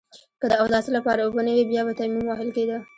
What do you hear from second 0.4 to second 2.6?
د اوداسه لپاره اوبه نه وي بيا به تيمم وهل